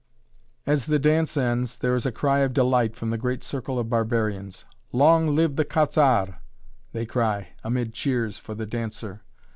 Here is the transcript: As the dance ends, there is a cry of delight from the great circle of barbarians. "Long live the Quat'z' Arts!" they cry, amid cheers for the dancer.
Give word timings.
As 0.65 0.87
the 0.87 0.97
dance 0.97 1.37
ends, 1.37 1.77
there 1.77 1.93
is 1.93 2.07
a 2.07 2.11
cry 2.11 2.39
of 2.39 2.55
delight 2.55 2.95
from 2.95 3.11
the 3.11 3.19
great 3.19 3.43
circle 3.43 3.77
of 3.77 3.87
barbarians. 3.91 4.65
"Long 4.91 5.35
live 5.35 5.57
the 5.57 5.63
Quat'z' 5.63 5.95
Arts!" 5.95 6.31
they 6.91 7.05
cry, 7.05 7.49
amid 7.63 7.93
cheers 7.93 8.39
for 8.39 8.55
the 8.55 8.65
dancer. 8.65 9.21